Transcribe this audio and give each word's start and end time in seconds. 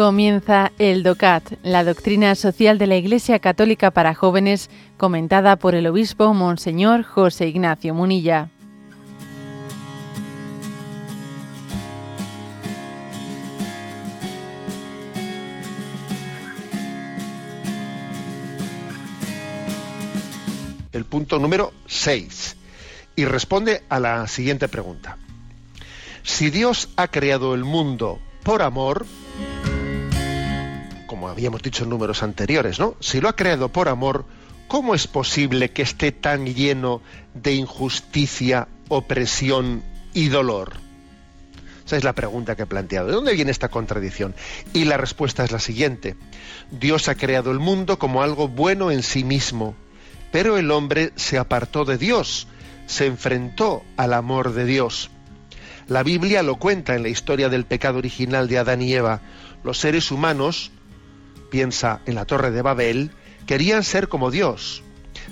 Comienza 0.00 0.72
el 0.78 1.02
DOCAT, 1.02 1.58
la 1.62 1.84
doctrina 1.84 2.34
social 2.34 2.78
de 2.78 2.86
la 2.86 2.96
Iglesia 2.96 3.38
Católica 3.38 3.90
para 3.90 4.14
jóvenes, 4.14 4.70
comentada 4.96 5.56
por 5.56 5.74
el 5.74 5.86
obispo 5.86 6.32
Monseñor 6.32 7.02
José 7.02 7.48
Ignacio 7.48 7.92
Munilla. 7.92 8.48
El 20.92 21.04
punto 21.04 21.38
número 21.38 21.74
6 21.84 22.56
y 23.16 23.26
responde 23.26 23.82
a 23.90 24.00
la 24.00 24.26
siguiente 24.28 24.66
pregunta. 24.66 25.18
Si 26.22 26.48
Dios 26.48 26.88
ha 26.96 27.08
creado 27.08 27.54
el 27.54 27.64
mundo 27.64 28.18
por 28.42 28.62
amor, 28.62 29.04
como 31.20 31.32
habíamos 31.32 31.60
dicho 31.60 31.84
en 31.84 31.90
números 31.90 32.22
anteriores, 32.22 32.78
¿no? 32.80 32.96
Si 32.98 33.20
lo 33.20 33.28
ha 33.28 33.36
creado 33.36 33.68
por 33.68 33.90
amor, 33.90 34.24
¿cómo 34.68 34.94
es 34.94 35.06
posible 35.06 35.70
que 35.70 35.82
esté 35.82 36.12
tan 36.12 36.46
lleno 36.46 37.02
de 37.34 37.52
injusticia, 37.52 38.68
opresión 38.88 39.82
y 40.14 40.28
dolor? 40.28 40.72
Esa 41.84 41.98
es 41.98 42.04
la 42.04 42.14
pregunta 42.14 42.56
que 42.56 42.62
he 42.62 42.66
planteado. 42.66 43.08
¿De 43.08 43.12
dónde 43.12 43.34
viene 43.34 43.50
esta 43.50 43.68
contradicción? 43.68 44.34
Y 44.72 44.84
la 44.84 44.96
respuesta 44.96 45.44
es 45.44 45.52
la 45.52 45.58
siguiente. 45.58 46.16
Dios 46.70 47.06
ha 47.08 47.16
creado 47.16 47.50
el 47.50 47.58
mundo 47.58 47.98
como 47.98 48.22
algo 48.22 48.48
bueno 48.48 48.90
en 48.90 49.02
sí 49.02 49.22
mismo, 49.22 49.74
pero 50.32 50.56
el 50.56 50.70
hombre 50.70 51.12
se 51.16 51.36
apartó 51.36 51.84
de 51.84 51.98
Dios, 51.98 52.46
se 52.86 53.04
enfrentó 53.04 53.82
al 53.98 54.14
amor 54.14 54.54
de 54.54 54.64
Dios. 54.64 55.10
La 55.86 56.02
Biblia 56.02 56.42
lo 56.42 56.56
cuenta 56.56 56.94
en 56.94 57.02
la 57.02 57.10
historia 57.10 57.50
del 57.50 57.66
pecado 57.66 57.98
original 57.98 58.48
de 58.48 58.56
Adán 58.56 58.80
y 58.80 58.94
Eva. 58.94 59.20
Los 59.62 59.76
seres 59.76 60.10
humanos, 60.10 60.72
piensa 61.50 62.00
en 62.06 62.14
la 62.14 62.24
torre 62.24 62.50
de 62.50 62.62
Babel, 62.62 63.10
querían 63.46 63.82
ser 63.82 64.08
como 64.08 64.30
Dios. 64.30 64.82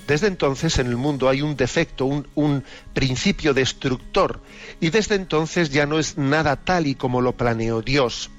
Desde 0.07 0.27
entonces 0.27 0.79
en 0.79 0.89
el 0.89 0.97
mundo 0.97 1.29
hay 1.29 1.43
un 1.43 1.57
defecto, 1.57 2.05
un, 2.07 2.65
principio 2.93 3.55
destructor, 3.55 4.41
y 4.81 4.91
desde 4.91 5.15
entonces 5.15 5.71
ya 5.71 5.87
no 5.87 5.99
es 5.99 6.19
nada 6.19 6.57
tal 6.57 6.87
y 6.87 6.95
como 6.95 7.21
lo 7.21 7.37
planeó 7.37 7.83
Dios. 7.83 8.31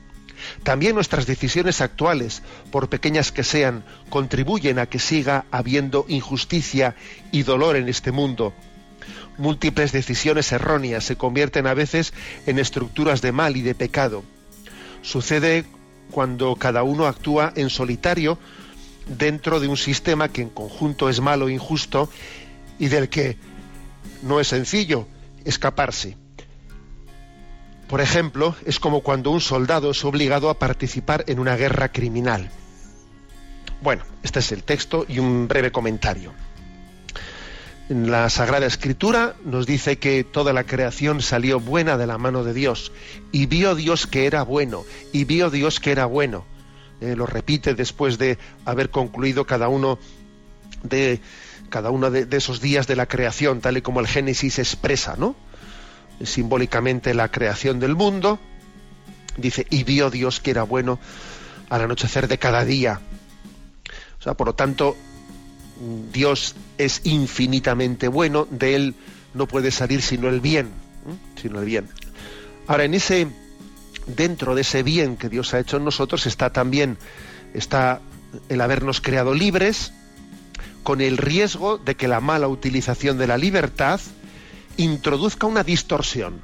También 0.63 0.95
nuestras 0.95 1.25
decisiones 1.25 1.81
actuales, 1.81 2.43
por 2.71 2.89
pequeñas 2.89 3.31
que 3.31 3.43
sean, 3.43 3.83
contribuyen 4.09 4.79
a 4.79 4.85
que 4.85 4.99
siga 4.99 5.45
habiendo 5.51 6.05
injusticia 6.07 6.95
y 7.31 7.43
dolor 7.43 7.75
en 7.75 7.89
este 7.89 8.11
mundo 8.11 8.53
múltiples 9.39 9.91
decisiones 9.91 10.51
erróneas 10.51 11.05
se 11.05 11.15
convierten 11.15 11.65
a 11.65 11.73
veces 11.73 12.13
en 12.45 12.59
estructuras 12.59 13.21
de 13.21 13.31
mal 13.31 13.57
y 13.57 13.61
de 13.61 13.73
pecado. 13.73 14.23
Sucede 15.01 15.65
cuando 16.11 16.55
cada 16.55 16.83
uno 16.83 17.05
actúa 17.05 17.53
en 17.55 17.69
solitario 17.69 18.37
dentro 19.07 19.59
de 19.59 19.67
un 19.67 19.77
sistema 19.77 20.29
que 20.29 20.41
en 20.41 20.49
conjunto 20.49 21.09
es 21.09 21.19
malo 21.19 21.47
e 21.47 21.53
injusto 21.53 22.09
y 22.77 22.87
del 22.87 23.09
que 23.09 23.37
no 24.21 24.39
es 24.39 24.47
sencillo 24.47 25.07
escaparse. 25.45 26.17
Por 27.87 28.01
ejemplo, 28.01 28.55
es 28.65 28.79
como 28.79 29.01
cuando 29.01 29.31
un 29.31 29.41
soldado 29.41 29.91
es 29.91 30.05
obligado 30.05 30.49
a 30.49 30.59
participar 30.59 31.23
en 31.27 31.39
una 31.39 31.55
guerra 31.55 31.91
criminal. 31.91 32.51
Bueno, 33.81 34.03
este 34.21 34.39
es 34.39 34.51
el 34.51 34.63
texto 34.63 35.05
y 35.07 35.19
un 35.19 35.47
breve 35.47 35.71
comentario. 35.71 36.33
En 37.89 38.11
la 38.11 38.29
Sagrada 38.29 38.67
Escritura 38.67 39.35
nos 39.43 39.65
dice 39.65 39.97
que 39.97 40.23
toda 40.23 40.53
la 40.53 40.63
creación 40.63 41.23
salió 41.23 41.59
buena 41.59 41.97
de 41.97 42.05
la 42.05 42.19
mano 42.19 42.43
de 42.43 42.53
Dios 42.53 42.91
y 43.31 43.47
vio 43.47 43.73
Dios 43.73 44.05
que 44.05 44.27
era 44.27 44.43
bueno 44.43 44.85
y 45.11 45.23
vio 45.23 45.49
Dios 45.49 45.79
que 45.79 45.91
era 45.91 46.05
bueno. 46.05 46.45
Eh, 47.01 47.15
lo 47.15 47.25
repite 47.25 47.73
después 47.73 48.19
de 48.19 48.37
haber 48.63 48.91
concluido 48.91 49.47
cada 49.47 49.69
uno 49.69 49.97
de 50.83 51.19
cada 51.69 51.89
uno 51.89 52.11
de, 52.11 52.27
esos 52.37 52.61
días 52.61 52.85
de 52.85 52.95
la 52.95 53.07
creación, 53.07 53.59
tal 53.59 53.77
y 53.77 53.81
como 53.81 54.01
el 54.01 54.07
Génesis 54.07 54.59
expresa, 54.59 55.15
¿no? 55.17 55.35
Simbólicamente 56.23 57.15
la 57.15 57.29
creación 57.29 57.79
del 57.79 57.95
mundo. 57.95 58.39
Dice, 59.37 59.65
y 59.69 59.83
vio 59.83 60.11
Dios 60.11 60.39
que 60.39 60.51
era 60.51 60.63
bueno 60.63 60.99
al 61.69 61.81
anochecer 61.81 62.27
de 62.27 62.37
cada 62.37 62.65
día. 62.65 63.01
O 64.19 64.21
sea, 64.21 64.35
por 64.35 64.47
lo 64.47 64.53
tanto, 64.53 64.95
Dios 66.11 66.55
es 66.77 67.01
infinitamente 67.05 68.07
bueno, 68.07 68.47
de 68.49 68.75
él 68.75 68.95
no 69.33 69.47
puede 69.47 69.71
salir 69.71 70.01
sino 70.01 70.27
el 70.27 70.41
bien, 70.41 70.69
sino 71.41 71.59
el 71.59 71.65
bien. 71.65 71.87
Ahora, 72.67 72.83
en 72.83 72.93
ese 72.93 73.27
dentro 74.15 74.55
de 74.55 74.61
ese 74.61 74.83
bien 74.83 75.17
que 75.17 75.29
Dios 75.29 75.53
ha 75.53 75.59
hecho 75.59 75.77
en 75.77 75.85
nosotros 75.85 76.25
está 76.25 76.51
también 76.51 76.97
está 77.53 78.01
el 78.49 78.61
habernos 78.61 79.01
creado 79.01 79.33
libres 79.33 79.93
con 80.83 81.01
el 81.01 81.17
riesgo 81.17 81.77
de 81.77 81.95
que 81.95 82.07
la 82.07 82.19
mala 82.19 82.47
utilización 82.47 83.17
de 83.17 83.27
la 83.27 83.37
libertad 83.37 83.99
introduzca 84.77 85.45
una 85.47 85.63
distorsión. 85.63 86.41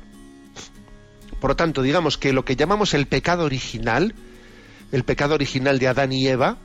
Por 1.39 1.51
lo 1.51 1.55
tanto, 1.55 1.81
digamos 1.81 2.17
que 2.17 2.33
lo 2.33 2.45
que 2.45 2.55
llamamos 2.55 2.93
el 2.93 3.07
pecado 3.07 3.45
original, 3.45 4.13
el 4.91 5.03
pecado 5.03 5.35
original 5.35 5.79
de 5.79 5.87
Adán 5.87 6.11
y 6.11 6.27
Eva, 6.27 6.57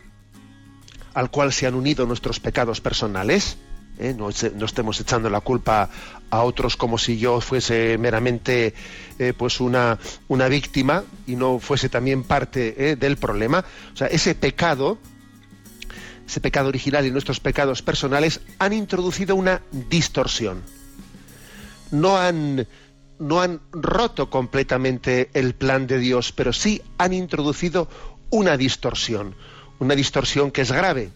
al 1.15 1.31
cual 1.31 1.53
se 1.53 1.67
han 1.67 1.75
unido 1.75 2.07
nuestros 2.07 2.41
pecados 2.41 2.81
personales. 2.81 3.57
¿eh? 3.99 4.15
No, 4.17 4.29
estemos 4.31 5.01
echando 5.01 5.31
la 5.31 5.41
culpa 5.41 5.89
a 6.31 6.43
otros 6.43 6.77
como 6.77 6.99
si 6.99 7.19
yo 7.19 7.41
fuese 7.41 7.99
meramente 7.99 8.75
eh, 9.19 9.33
pues 9.37 9.61
una, 9.61 9.99
una, 10.29 10.49
víctima 10.49 11.05
y 11.27 11.37
no 11.37 11.59
fuese 11.59 11.89
también 11.89 12.25
parte 12.25 12.91
¿eh? 12.91 12.97
del 12.97 13.17
problema. 13.17 13.65
O 13.93 13.97
sea, 13.97 14.07
ese 14.07 14.35
pecado, 14.35 14.99
ese 16.27 16.41
pecado 16.41 16.69
original 16.69 17.07
y 17.07 17.11
nuestros 17.11 17.41
pecados 17.41 17.83
personales 17.83 18.41
han 18.59 18.73
introducido 18.73 19.37
una 19.37 19.63
distorsión. 19.71 20.63
No 21.91 22.17
han, 22.17 22.69
no 23.19 23.41
han 23.41 23.61
roto 23.73 24.31
completamente 24.31 25.31
el 25.35 25.55
plan 25.55 25.89
de 25.89 25.99
Dios, 25.99 26.33
pero 26.33 26.53
sí 26.53 26.81
han 26.99 27.13
introducido 27.13 27.89
una 28.31 28.57
distorsión 28.57 29.35
una 29.81 29.97
distorsión 29.97 30.51
que 30.53 30.61
es 30.61 30.71
grave, 30.71 31.11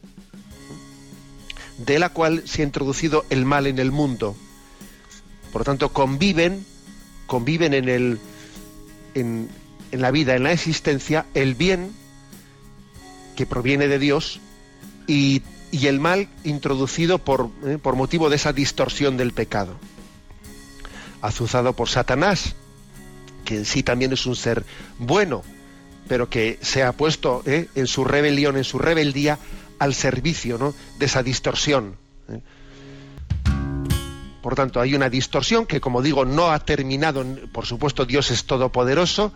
de 1.78 1.98
la 1.98 2.08
cual 2.08 2.42
se 2.47 2.62
ha 2.62 2.64
introducido 2.64 3.25
el 3.30 3.44
mal 3.44 3.66
en 3.66 3.78
el 3.78 3.92
mundo. 3.92 4.34
Por 5.52 5.60
lo 5.60 5.64
tanto, 5.64 5.92
conviven, 5.92 6.66
conviven 7.26 7.75
en, 7.75 7.88
el, 7.88 8.19
en, 9.14 9.48
la 9.92 10.10
vida, 10.10 10.34
en 10.34 10.42
la 10.42 10.52
existencia, 10.52 11.26
el 11.34 11.54
bien 11.54 11.92
que 13.36 13.47
proviene 13.47 13.86
de 13.86 13.98
Dios 13.98 14.41
y, 15.06 15.42
el 15.72 15.98
mal 15.98 16.28
introducido 16.44 17.19
por, 17.19 17.50
eh, 17.66 17.78
por 17.82 17.96
motivo 17.96 18.31
de 18.31 18.36
esa 18.36 18.52
distorsión 18.52 19.16
del 19.16 19.32
pecado. 19.32 19.75
Azuzado 21.20 21.72
por 21.75 21.88
Satanás, 21.88 22.54
que 23.44 23.56
en 23.56 23.64
sí 23.64 23.82
también 23.82 24.12
es 24.12 24.25
un 24.25 24.36
ser 24.36 24.64
bueno, 24.98 25.42
pero 26.09 26.28
que 26.28 26.59
se 26.62 26.82
ha 26.82 26.92
puesto 26.92 27.42
¿eh? 27.47 27.69
en 27.75 27.87
su 27.87 28.04
rebelión, 28.04 28.56
en 28.56 28.65
su 28.65 28.78
rebeldía, 28.78 29.38
al 29.78 29.94
servicio 29.94 30.59
¿no? 30.59 30.75
de 30.98 31.06
esa 31.06 31.22
distorsión. 31.22 31.97
¿eh? 32.28 32.41
Por 34.43 34.54
tanto, 34.54 34.81
hay 34.81 34.94
una 34.94 35.09
distorsión 35.09 35.66
que, 35.66 35.81
como 35.81 36.03
digo, 36.03 36.25
no 36.25 36.50
ha 36.50 36.59
terminado, 36.59 37.25
por 37.53 37.66
supuesto, 37.66 38.04
Dios 38.04 38.31
es 38.31 38.44
todopoderoso, 38.44 39.32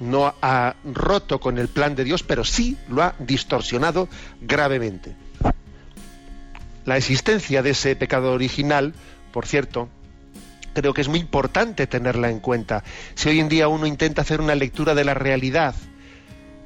no 0.00 0.34
ha 0.42 0.74
roto 0.84 1.38
con 1.38 1.58
el 1.58 1.68
plan 1.68 1.94
de 1.94 2.04
Dios, 2.04 2.22
pero 2.22 2.44
sí 2.44 2.76
lo 2.88 3.02
ha 3.02 3.14
distorsionado 3.18 4.08
gravemente. 4.40 5.14
La 6.84 6.96
existencia 6.96 7.62
de 7.62 7.70
ese 7.70 7.94
pecado 7.94 8.32
original, 8.32 8.94
por 9.30 9.46
cierto, 9.46 9.88
creo 10.72 10.94
que 10.94 11.02
es 11.02 11.08
muy 11.08 11.20
importante 11.20 11.86
tenerla 11.86 12.30
en 12.30 12.40
cuenta. 12.40 12.82
Si 13.14 13.28
hoy 13.28 13.38
en 13.38 13.48
día 13.48 13.68
uno 13.68 13.86
intenta 13.86 14.22
hacer 14.22 14.40
una 14.40 14.54
lectura 14.54 14.94
de 14.94 15.04
la 15.04 15.14
realidad, 15.14 15.74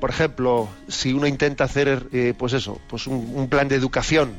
por 0.01 0.11
ejemplo, 0.11 0.69
si 0.89 1.13
uno 1.13 1.27
intenta 1.27 1.65
hacer, 1.65 2.09
eh, 2.13 2.35
pues 2.37 2.53
eso, 2.53 2.81
pues 2.89 3.07
un, 3.07 3.49
plan 3.49 3.69
de 3.69 3.77
educación 3.77 4.35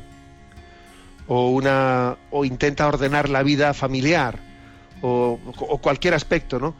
o 1.26 1.50
una 1.50 2.16
o 2.30 2.44
intenta 2.44 2.86
ordenar 2.86 3.28
la 3.28 3.42
vida 3.42 3.74
familiar 3.74 4.38
o, 5.02 5.38
cualquier 5.80 6.14
aspecto, 6.14 6.58
¿no? 6.58 6.74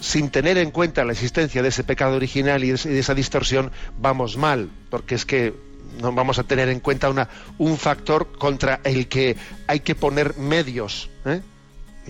Sin 0.00 0.30
tener 0.30 0.58
en 0.58 0.70
cuenta 0.70 1.04
la 1.04 1.12
existencia 1.12 1.62
de 1.62 1.68
ese 1.68 1.84
pecado 1.84 2.16
original 2.16 2.64
y 2.64 2.70
de, 2.70 2.98
esa 2.98 3.14
distorsión, 3.14 3.70
vamos 3.98 4.36
mal, 4.36 4.70
porque 4.88 5.14
es 5.14 5.24
que 5.24 5.54
no 6.00 6.12
vamos 6.12 6.38
a 6.38 6.44
tener 6.44 6.68
en 6.68 6.80
cuenta 6.80 7.10
una, 7.10 7.28
un 7.58 7.76
factor 7.76 8.32
contra 8.38 8.80
el 8.84 9.08
que 9.08 9.36
hay 9.66 9.80
que 9.80 9.94
poner 9.94 10.36
medios. 10.36 11.10
¿eh? 11.24 11.42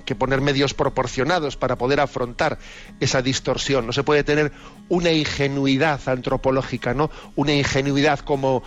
Que 0.05 0.15
poner 0.15 0.41
medios 0.41 0.75
proporcionados 0.75 1.57
para 1.57 1.77
poder 1.77 2.01
afrontar 2.01 2.59
esa 3.01 3.23
distorsión. 3.23 3.87
No 3.87 3.93
se 3.93 4.03
puede 4.03 4.25
tener 4.25 4.53
una 4.89 5.11
ingenuidad 5.11 6.01
antropológica, 6.07 6.95
¿no? 6.95 7.11
Una 7.37 7.53
ingenuidad 7.53 8.21
como 8.21 8.63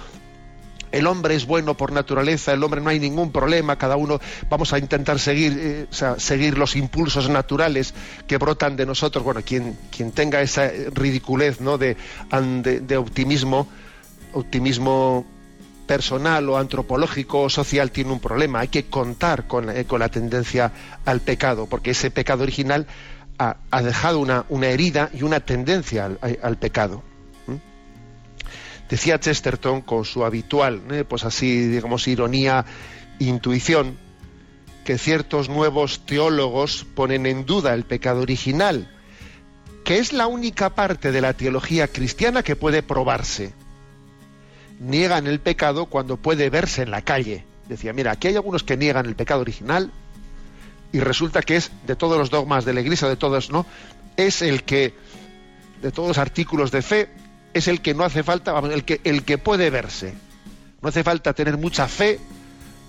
el 0.93 1.07
hombre 1.07 1.33
es 1.33 1.47
bueno 1.47 1.75
por 1.75 1.91
naturaleza, 1.91 2.53
el 2.53 2.63
hombre 2.63 2.79
no 2.79 2.89
hay 2.91 2.99
ningún 2.99 3.31
problema, 3.31 3.79
cada 3.79 3.95
uno 3.95 4.21
vamos 4.47 4.73
a 4.73 4.77
intentar 4.77 5.17
seguir, 5.19 5.57
eh, 5.59 5.87
seguir 6.17 6.55
los 6.55 6.75
impulsos 6.75 7.29
naturales 7.29 7.95
que 8.27 8.37
brotan 8.37 8.75
de 8.75 8.85
nosotros. 8.85 9.23
Bueno, 9.23 9.41
quien, 9.43 9.75
quien 9.89 10.11
tenga 10.11 10.41
esa 10.41 10.69
ridiculez 10.93 11.59
¿no? 11.61 11.79
de, 11.79 11.97
de, 12.29 12.97
optimismo, 12.97 13.67
optimismo 14.33 15.25
personal 15.85 16.47
o 16.49 16.57
antropológico 16.57 17.41
o 17.41 17.49
social 17.49 17.91
tiene 17.91 18.11
un 18.11 18.19
problema. 18.19 18.59
Hay 18.59 18.69
que 18.69 18.85
contar 18.85 19.47
con, 19.47 19.69
eh, 19.69 19.85
con 19.85 19.99
la 19.99 20.09
tendencia 20.09 20.71
al 21.05 21.19
pecado, 21.21 21.67
porque 21.67 21.91
ese 21.91 22.11
pecado 22.11 22.43
original 22.43 22.87
ha, 23.37 23.81
dejado 23.81 24.19
una, 24.19 24.45
una, 24.49 24.67
herida 24.67 25.09
y 25.13 25.23
una 25.23 25.39
tendencia 25.39 26.05
al, 26.05 26.57
pecado. 26.57 27.03
Decía 28.89 29.19
Chesterton 29.19 29.81
con 29.81 30.05
su 30.05 30.23
habitual, 30.23 30.81
¿eh? 30.91 31.03
pues 31.03 31.23
así, 31.23 31.67
digamos, 31.67 32.07
ironía, 32.07 32.65
intuición, 33.19 33.97
que 34.85 34.97
ciertos 34.97 35.49
nuevos 35.49 36.05
teólogos 36.05 36.85
ponen 36.95 37.25
en 37.25 37.45
duda 37.45 37.73
el 37.73 37.85
pecado 37.85 38.21
original, 38.21 38.87
que 39.83 39.97
es 39.97 40.13
la 40.13 40.27
única 40.27 40.75
parte 40.75 41.11
de 41.11 41.21
la 41.21 41.33
teología 41.33 41.87
cristiana 41.87 42.43
que 42.43 42.55
puede 42.55 42.83
probarse. 42.83 43.53
Niegan 44.83 45.27
el 45.27 45.39
pecado 45.39 45.85
cuando 45.85 46.17
puede 46.17 46.49
verse 46.49 46.83
en 46.83 46.91
la 46.91 47.01
calle. 47.01 47.45
Decía, 47.67 47.93
mira, 47.93 48.11
aquí 48.11 48.27
hay 48.27 48.35
algunos 48.35 48.63
que 48.63 48.75
niegan 48.75 49.05
el 49.05 49.15
pecado 49.15 49.41
original 49.41 49.91
y 50.91 50.99
resulta 50.99 51.41
que 51.41 51.55
es 51.55 51.71
de 51.87 51.95
todos 51.95 52.17
los 52.17 52.29
dogmas 52.29 52.65
de 52.65 52.73
la 52.73 52.81
Iglesia, 52.81 53.07
de 53.07 53.15
todos, 53.15 53.49
¿no? 53.49 53.65
Es 54.17 54.41
el 54.41 54.63
que, 54.63 54.93
de 55.81 55.91
todos 55.91 56.09
los 56.09 56.17
artículos 56.17 56.71
de 56.71 56.81
fe, 56.81 57.09
es 57.53 57.67
el 57.67 57.81
que 57.81 57.93
no 57.93 58.03
hace 58.03 58.23
falta, 58.23 58.57
el 58.59 58.83
que, 58.83 58.99
el 59.03 59.23
que 59.23 59.37
puede 59.37 59.69
verse. 59.69 60.13
No 60.81 60.89
hace 60.89 61.03
falta 61.03 61.33
tener 61.33 61.57
mucha 61.57 61.87
fe 61.87 62.19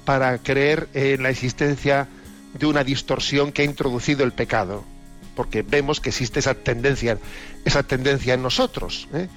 para 0.05 0.37
creer 0.39 0.89
en 0.95 1.23
la 1.23 1.31
existencia 1.31 2.09
de 2.53 2.67
una 2.67 2.85
distorsión 2.85 3.53
que 3.53 3.63
ha 3.63 3.65
introducido 3.65 4.25
el 4.25 4.33
pecado, 4.33 4.85
porque 5.35 5.63
vemos 5.63 6.01
que 6.01 6.11
existe 6.11 6.41
esa 6.41 6.55
tendencia, 6.55 7.19
esa 7.65 7.83
tendencia 7.85 8.35
en 8.35 8.43
nosotros, 8.43 9.09
¿eh? 9.15 9.29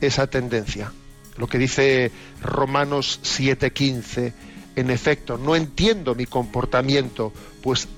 esa 0.00 0.26
tendencia. 0.26 0.92
Lo 1.38 1.46
que 1.46 1.58
dice 1.58 2.10
Romanos 2.42 3.20
7:15, 3.22 4.32
en 4.76 4.90
efecto, 4.90 5.38
no 5.38 5.56
entiendo 5.56 6.14
mi 6.14 6.26
comportamiento, 6.26 7.32
pues 7.62 7.88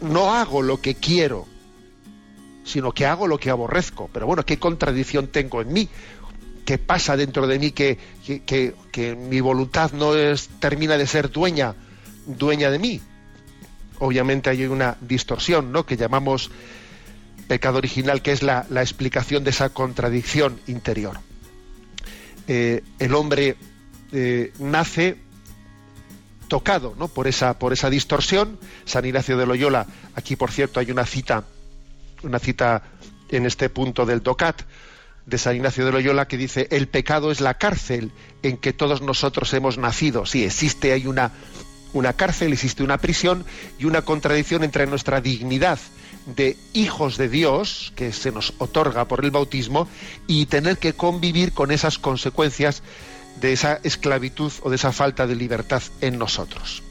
no 0.00 0.34
hago 0.34 0.62
lo 0.62 0.80
que 0.80 0.94
quiero, 0.94 1.46
sino 2.64 2.92
que 2.92 3.06
hago 3.06 3.26
lo 3.26 3.38
que 3.38 3.50
aborrezco. 3.50 4.10
Pero 4.12 4.26
bueno, 4.26 4.44
¿qué 4.44 4.58
contradicción 4.58 5.28
tengo 5.28 5.60
en 5.62 5.72
mí? 5.72 5.88
¿Qué 6.64 6.78
pasa 6.78 7.16
dentro 7.16 7.46
de 7.46 7.58
mí 7.58 7.72
que, 7.72 7.98
que, 8.24 9.16
mi 9.16 9.40
voluntad 9.40 9.92
no 9.92 10.14
es, 10.14 10.48
termina 10.60 10.96
de 10.96 11.06
ser 11.06 11.30
dueña, 11.30 11.74
dueña 12.26 12.70
de 12.70 12.78
mí? 12.78 13.00
Obviamente 13.98 14.50
hay 14.50 14.64
una 14.66 14.96
distorsión, 15.00 15.72
¿no? 15.72 15.84
Que 15.84 15.96
llamamos 15.96 16.50
pecado 17.48 17.78
original, 17.78 18.22
que 18.22 18.32
es 18.32 18.42
la, 18.42 18.66
explicación 18.70 19.44
de 19.44 19.50
esa 19.50 19.70
contradicción 19.70 20.60
interior. 20.66 21.18
Eh, 22.48 22.82
el 22.98 23.14
hombre 23.14 23.56
eh, 24.12 24.52
nace 24.58 25.16
tocado 26.48 26.94
¿no? 26.98 27.08
por, 27.08 27.26
esa, 27.28 27.58
por 27.58 27.72
esa 27.72 27.88
distorsión. 27.88 28.58
San 28.84 29.04
Ignacio 29.04 29.36
de 29.36 29.46
Loyola, 29.46 29.86
aquí 30.14 30.36
por 30.36 30.50
cierto 30.50 30.80
hay 30.80 30.90
una 30.90 31.06
cita, 31.06 31.44
una 32.22 32.38
cita 32.38 32.82
en 33.30 33.46
este 33.46 33.70
punto 33.70 34.04
del 34.04 34.22
DOCAT, 34.22 34.62
de 35.24 35.38
San 35.38 35.56
Ignacio 35.56 35.86
de 35.86 35.92
Loyola 35.92 36.26
que 36.26 36.36
dice, 36.36 36.68
el 36.70 36.88
pecado 36.88 37.30
es 37.30 37.40
la 37.40 37.54
cárcel 37.54 38.10
en 38.42 38.56
que 38.56 38.72
todos 38.72 39.02
nosotros 39.02 39.52
hemos 39.54 39.78
nacido. 39.78 40.26
Sí, 40.26 40.44
existe, 40.44 40.92
hay 40.92 41.06
una, 41.06 41.30
una 41.92 42.12
cárcel, 42.12 42.52
existe 42.52 42.82
una 42.82 42.98
prisión 42.98 43.46
y 43.78 43.84
una 43.84 44.02
contradicción 44.02 44.64
entre 44.64 44.86
nuestra 44.86 45.20
dignidad 45.20 45.78
de 46.26 46.56
hijos 46.72 47.16
de 47.16 47.28
Dios, 47.28 47.92
que 47.96 48.12
se 48.12 48.32
nos 48.32 48.54
otorga 48.58 49.06
por 49.06 49.24
el 49.24 49.30
bautismo, 49.30 49.88
y 50.26 50.46
tener 50.46 50.78
que 50.78 50.92
convivir 50.92 51.52
con 51.52 51.70
esas 51.70 51.98
consecuencias 51.98 52.82
de 53.40 53.52
esa 53.52 53.80
esclavitud 53.82 54.52
o 54.62 54.70
de 54.70 54.76
esa 54.76 54.92
falta 54.92 55.26
de 55.26 55.36
libertad 55.36 55.82
en 56.00 56.18
nosotros. 56.18 56.82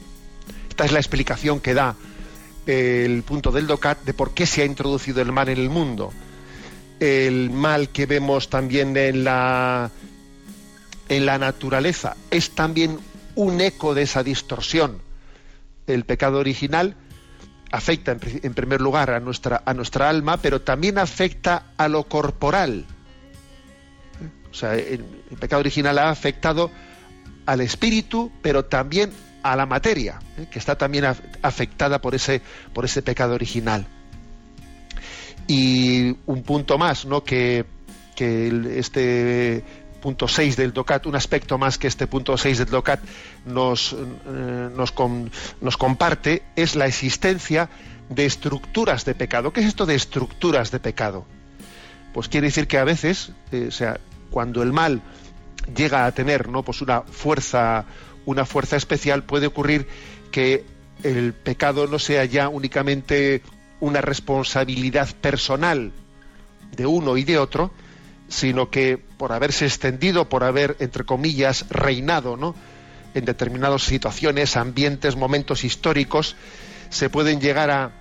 Esta 0.68 0.84
es 0.84 0.92
la 0.92 0.98
explicación 0.98 1.60
que 1.60 1.74
da 1.74 1.96
el 2.66 3.22
punto 3.22 3.50
del 3.52 3.66
DOCAT 3.66 4.04
de 4.04 4.14
por 4.14 4.34
qué 4.34 4.46
se 4.46 4.62
ha 4.62 4.64
introducido 4.64 5.20
el 5.20 5.32
mal 5.32 5.48
en 5.48 5.58
el 5.58 5.68
mundo 5.68 6.12
el 7.02 7.50
mal 7.50 7.88
que 7.88 8.06
vemos 8.06 8.48
también 8.48 8.96
en 8.96 9.24
la, 9.24 9.90
en 11.08 11.26
la 11.26 11.36
naturaleza 11.36 12.16
es 12.30 12.50
también 12.50 12.98
un 13.34 13.60
eco 13.60 13.92
de 13.94 14.02
esa 14.02 14.22
distorsión. 14.22 15.02
El 15.88 16.04
pecado 16.04 16.38
original 16.38 16.94
afecta 17.72 18.12
en, 18.12 18.54
primer 18.54 18.80
lugar 18.80 19.10
a 19.10 19.18
nuestra, 19.18 19.62
a 19.64 19.74
nuestra 19.74 20.08
alma, 20.08 20.36
pero 20.36 20.60
también 20.60 20.98
afecta 20.98 21.72
a 21.76 21.88
lo 21.88 22.04
corporal. 22.04 22.84
O 24.50 24.54
sea, 24.54 24.74
el, 24.74 25.02
pecado 25.40 25.60
original 25.60 25.98
ha 25.98 26.10
afectado 26.10 26.70
al 27.46 27.62
espíritu, 27.62 28.30
pero 28.42 28.66
también 28.66 29.10
a 29.42 29.56
la 29.56 29.64
materia, 29.64 30.20
¿eh? 30.38 30.46
que 30.50 30.58
está 30.58 30.76
también 30.76 31.06
afectada 31.40 32.00
por 32.00 32.14
ese, 32.14 32.42
por 32.74 32.84
ese 32.84 33.02
pecado 33.02 33.34
original. 33.34 33.86
Y 35.48 36.16
un 36.26 36.42
punto 36.42 36.78
más, 36.78 37.06
¿no? 37.06 37.24
Que, 37.24 37.64
este 38.76 39.64
punto 40.02 40.28
6 40.28 40.56
del 40.56 40.74
DOCAT, 40.74 41.06
un 41.06 41.16
aspecto 41.16 41.56
más 41.56 41.78
que 41.78 41.86
este 41.86 42.06
punto 42.06 42.36
6 42.36 42.58
del 42.58 42.68
DOCAT 42.68 43.00
nos, 43.46 43.94
eh, 43.94 44.68
nos, 44.76 44.92
nos, 45.62 45.76
comparte, 45.78 46.42
es 46.56 46.76
la 46.76 46.86
existencia 46.86 47.70
de 48.10 48.26
estructuras 48.26 49.06
de 49.06 49.14
pecado. 49.14 49.52
¿Qué 49.54 49.60
es 49.60 49.66
esto 49.66 49.86
de 49.86 49.94
estructuras 49.94 50.70
de 50.70 50.80
pecado? 50.80 51.24
Pues 52.12 52.28
quiere 52.28 52.48
decir 52.48 52.66
que 52.66 52.76
a 52.76 52.84
veces, 52.84 53.32
eh, 53.52 53.66
o 53.68 53.70
sea, 53.70 53.98
cuando 54.30 54.62
el 54.62 54.72
mal 54.72 55.00
llega 55.74 56.04
a 56.04 56.12
tener 56.12 56.48
¿no? 56.48 56.62
pues 56.62 56.82
una 56.82 57.02
fuerza, 57.02 57.86
una 58.26 58.44
fuerza 58.44 58.76
especial, 58.76 59.22
puede 59.22 59.46
ocurrir 59.46 59.86
que 60.30 60.64
el 61.02 61.32
pecado 61.32 61.86
no 61.86 61.98
sea 61.98 62.24
ya 62.24 62.48
únicamente 62.48 63.42
una 63.80 64.00
responsabilidad 64.00 65.08
personal 65.20 65.92
de 66.76 66.86
uno 66.86 67.16
y 67.16 67.24
de 67.24 67.38
otro, 67.38 67.72
sino 68.32 68.70
que 68.70 68.98
por 68.98 69.32
haberse 69.32 69.66
extendido, 69.66 70.28
por 70.28 70.42
haber, 70.42 70.76
entre 70.80 71.04
comillas, 71.04 71.66
reinado 71.68 72.36
¿no? 72.36 72.54
en 73.14 73.26
determinadas 73.26 73.82
situaciones, 73.82 74.56
ambientes, 74.56 75.16
momentos 75.16 75.64
históricos, 75.64 76.34
se 76.88 77.10
pueden 77.10 77.40
llegar 77.42 77.70
a, 77.70 77.92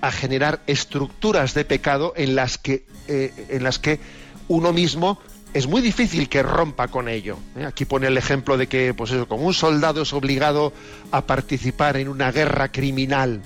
a 0.00 0.12
generar 0.12 0.60
estructuras 0.68 1.52
de 1.54 1.64
pecado 1.64 2.12
en 2.16 2.36
las 2.36 2.58
que, 2.58 2.84
eh, 3.08 3.48
en 3.48 3.64
las 3.64 3.80
que 3.80 3.98
uno 4.46 4.72
mismo 4.72 5.18
es 5.52 5.66
muy 5.66 5.82
difícil 5.82 6.28
que 6.28 6.44
rompa 6.44 6.86
con 6.86 7.08
ello. 7.08 7.36
¿eh? 7.56 7.64
Aquí 7.64 7.86
pone 7.86 8.06
el 8.06 8.16
ejemplo 8.16 8.56
de 8.56 8.68
que, 8.68 8.94
pues 8.94 9.10
eso, 9.10 9.26
como 9.26 9.46
un 9.46 9.54
soldado 9.54 10.02
es 10.02 10.12
obligado 10.12 10.72
a 11.10 11.26
participar 11.26 11.96
en 11.96 12.08
una 12.08 12.30
guerra 12.30 12.70
criminal 12.70 13.42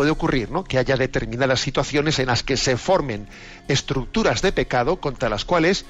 puede 0.00 0.12
ocurrir 0.12 0.50
¿no? 0.50 0.64
que 0.64 0.78
haya 0.78 0.96
determinadas 0.96 1.60
situaciones 1.60 2.18
en 2.20 2.28
las 2.28 2.42
que 2.42 2.56
se 2.56 2.78
formen 2.78 3.28
estructuras 3.68 4.40
de 4.40 4.50
pecado 4.50 4.96
contra 4.96 5.28
las 5.28 5.44
cuales, 5.44 5.84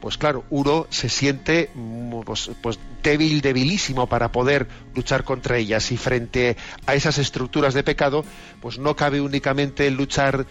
pues 0.00 0.18
claro, 0.18 0.44
uno 0.50 0.86
se 0.90 1.08
siente 1.08 1.70
mm, 1.74 2.20
pues, 2.20 2.48
pues, 2.62 2.78
débil, 3.02 3.40
debilísimo 3.40 4.06
para 4.06 4.30
poder 4.30 4.68
luchar 4.94 5.24
contra 5.24 5.58
ellas. 5.58 5.90
Y 5.90 5.96
frente 5.96 6.56
a 6.86 6.94
esas 6.94 7.18
estructuras 7.18 7.74
de 7.74 7.82
pecado, 7.82 8.24
pues 8.60 8.78
no 8.78 8.94
cabe 8.94 9.20
únicamente 9.20 9.90
luchar 9.90 10.46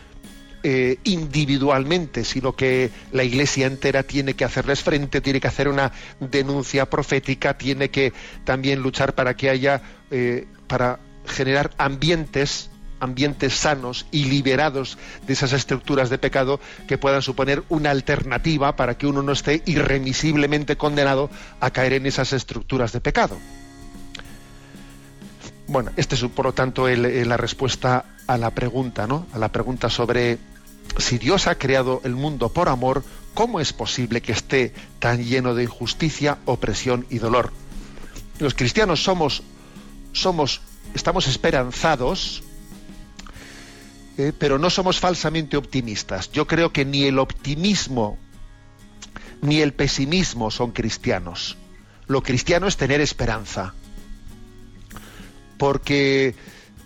eh, 0.63 0.97
individualmente, 1.05 2.25
sino 2.25 2.53
que 2.53 2.91
la 3.13 3.23
Iglesia 3.23 3.65
entera 3.65 4.03
tiene 4.03 4.33
que 4.33 4.43
hacerles 4.43 4.83
frente, 4.83 5.21
tiene 5.21 5.39
que 5.39 5.47
hacer 5.47 5.69
una 5.69 5.93
denuncia 6.19 6.89
profética, 6.89 7.57
tiene 7.57 7.89
que 7.89 8.11
también 8.43 8.81
luchar 8.81 9.15
para 9.15 9.37
que 9.37 9.49
haya, 9.49 9.81
eh, 10.11 10.47
para 10.67 10.99
generar 11.25 11.71
ambientes 11.77 12.71
ambientes 12.99 13.53
sanos 13.53 14.05
y 14.11 14.25
liberados 14.25 14.97
de 15.25 15.33
esas 15.33 15.53
estructuras 15.53 16.09
de 16.09 16.17
pecado 16.17 16.59
que 16.87 16.97
puedan 16.97 17.21
suponer 17.21 17.63
una 17.69 17.91
alternativa 17.91 18.75
para 18.75 18.97
que 18.97 19.07
uno 19.07 19.21
no 19.21 19.31
esté 19.31 19.61
irremisiblemente 19.65 20.77
condenado 20.77 21.29
a 21.59 21.71
caer 21.71 21.93
en 21.93 22.05
esas 22.05 22.33
estructuras 22.33 22.91
de 22.91 23.01
pecado. 23.01 23.37
Bueno, 25.67 25.91
este 25.97 26.15
es 26.15 26.23
por 26.23 26.45
lo 26.45 26.53
tanto 26.53 26.87
la 26.87 27.37
respuesta 27.37 28.05
a 28.27 28.37
la 28.37 28.51
pregunta, 28.51 29.07
¿no? 29.07 29.25
A 29.33 29.39
la 29.39 29.51
pregunta 29.51 29.89
sobre 29.89 30.37
si 30.97 31.17
Dios 31.17 31.47
ha 31.47 31.55
creado 31.55 32.01
el 32.03 32.15
mundo 32.15 32.49
por 32.49 32.69
amor, 32.69 33.03
¿cómo 33.33 33.59
es 33.59 33.73
posible 33.73 34.21
que 34.21 34.31
esté 34.31 34.73
tan 34.99 35.23
lleno 35.23 35.55
de 35.55 35.63
injusticia, 35.63 36.37
opresión 36.45 37.05
y 37.09 37.17
dolor? 37.17 37.51
Los 38.39 38.53
cristianos 38.53 39.03
somos, 39.03 39.43
somos, 40.13 40.61
estamos 40.93 41.27
esperanzados 41.27 42.43
eh, 44.17 44.33
pero 44.37 44.57
no 44.57 44.69
somos 44.69 44.99
falsamente 44.99 45.57
optimistas. 45.57 46.31
Yo 46.31 46.47
creo 46.47 46.71
que 46.71 46.85
ni 46.85 47.03
el 47.03 47.19
optimismo 47.19 48.17
ni 49.41 49.61
el 49.61 49.73
pesimismo 49.73 50.51
son 50.51 50.71
cristianos. 50.71 51.57
lo 52.07 52.21
cristiano 52.21 52.67
es 52.67 52.77
tener 52.77 53.01
esperanza. 53.01 53.73
Porque 55.57 56.35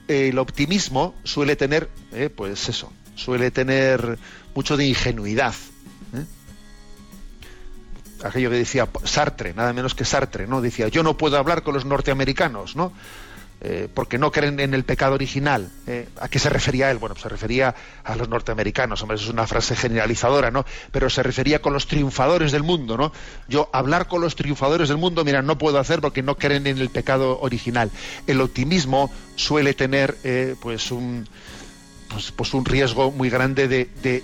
el 0.08 0.40
optimismo 0.40 1.14
suele 1.24 1.56
tener, 1.56 1.90
eh, 2.14 2.30
pues 2.30 2.70
eso, 2.70 2.92
suele 3.16 3.52
tener 3.52 4.18
mucho 4.56 4.78
de 4.78 4.86
ingenuidad. 4.86 5.54
¿eh? 6.14 6.26
Aquello 8.24 8.50
que 8.50 8.58
decía 8.58 8.88
Sartre, 9.04 9.54
nada 9.54 9.74
menos 9.74 9.94
que 9.94 10.06
Sartre, 10.06 10.48
¿no? 10.48 10.62
Decía, 10.62 10.88
yo 10.88 11.04
no 11.04 11.18
puedo 11.18 11.38
hablar 11.38 11.64
con 11.64 11.74
los 11.74 11.86
norteamericanos, 11.86 12.76
¿no? 12.76 12.94
Eh, 13.62 13.90
porque 13.94 14.18
no 14.18 14.32
creen 14.32 14.58
en 14.62 14.74
el 14.74 14.86
pecado 14.86 15.16
original. 15.16 15.70
Eh, 15.86 16.08
¿A 16.22 16.30
qué 16.30 16.40
se 16.40 16.50
refería 16.50 16.90
él? 16.92 16.98
Bueno, 16.98 17.14
pues 17.14 17.24
se 17.24 17.30
refería 17.30 17.76
a 18.06 18.16
los 18.16 18.30
norteamericanos, 18.30 19.02
hombre, 19.02 19.18
eso 19.18 19.26
es 19.26 19.34
una 19.34 19.48
frase 19.48 19.76
generalizadora, 19.76 20.50
¿no? 20.50 20.66
Pero 20.94 21.10
se 21.10 21.24
refería 21.24 21.62
con 21.62 21.74
los 21.74 21.86
triunfadores 21.86 22.54
del 22.54 22.64
mundo, 22.64 22.96
¿no? 22.96 23.12
Yo 23.50 23.70
hablar 23.74 24.08
con 24.08 24.22
los 24.22 24.38
triunfadores 24.38 24.88
del 24.88 24.98
mundo, 24.98 25.26
mira, 25.26 25.42
no 25.42 25.58
puedo 25.58 25.78
hacer 25.78 26.00
porque 26.00 26.24
no 26.24 26.38
creen 26.38 26.68
en 26.68 26.78
el 26.78 26.90
pecado 26.90 27.38
original. 27.42 27.92
El 28.28 28.40
optimismo 28.40 29.12
suele 29.36 29.74
tener, 29.74 30.18
eh, 30.24 30.56
pues, 30.62 30.90
un, 30.92 31.28
pues, 32.08 32.32
pues, 32.32 32.54
un 32.54 32.64
riesgo 32.64 33.12
muy 33.12 33.30
grande 33.30 33.68
de, 33.68 33.90
de, 34.02 34.24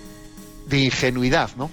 de 0.66 0.78
ingenuidad, 0.78 1.50
¿no? 1.56 1.70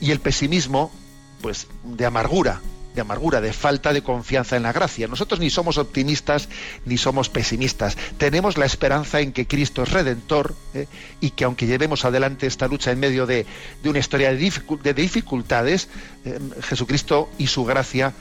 Y 0.00 0.12
el 0.12 0.20
pesimismo, 0.20 0.92
pues, 1.40 1.66
de 1.82 2.06
amargura, 2.06 2.60
de 2.94 3.00
amargura, 3.00 3.40
de 3.40 3.52
falta 3.52 3.92
de 3.92 4.02
confianza 4.02 4.56
en 4.56 4.64
la 4.64 4.72
gracia. 4.72 5.08
Nosotros 5.08 5.40
ni 5.40 5.50
somos 5.50 5.78
optimistas 5.78 6.48
ni 6.84 6.98
somos 6.98 7.28
pesimistas. 7.28 7.96
Tenemos 8.18 8.58
la 8.58 8.66
esperanza 8.66 9.20
en 9.20 9.32
que 9.32 9.46
Cristo 9.46 9.82
es 9.82 9.90
redentor 9.90 10.54
¿eh? 10.74 10.86
y 11.20 11.30
que 11.30 11.44
aunque 11.44 11.66
llevemos 11.66 12.04
adelante 12.04 12.46
esta 12.46 12.68
lucha 12.68 12.90
en 12.90 13.00
medio 13.00 13.26
de, 13.26 13.46
una 13.84 13.98
historia 13.98 14.32
de, 14.32 14.94
dificultades, 14.94 15.88
eh, 16.24 16.38
Jesucristo 16.62 17.30
y 17.38 17.46
su 17.46 17.64
gracia 17.64 18.12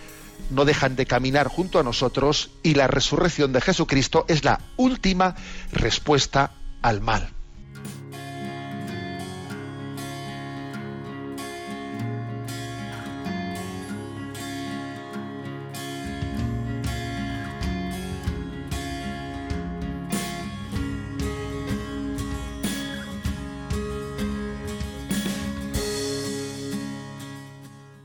no 0.50 0.66
dejan 0.66 0.96
de 0.96 1.06
caminar 1.06 1.48
junto 1.48 1.80
a 1.80 1.84
nosotros 1.84 2.52
y 2.64 2.76
la 2.76 2.88
resurrección 2.88 3.54
de 3.54 3.62
Jesucristo 3.62 4.26
es 4.28 4.44
la 4.44 4.60
última 4.78 5.36
respuesta 5.72 6.52
al 6.82 7.02
mal. 7.02 7.30